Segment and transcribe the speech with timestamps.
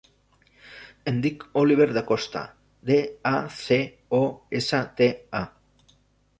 [1.11, 2.43] Em dic Oliver Dacosta:
[2.91, 2.99] de,
[3.35, 3.81] a, ce,
[4.23, 4.25] o,
[4.63, 5.11] essa, te,
[5.45, 5.47] a.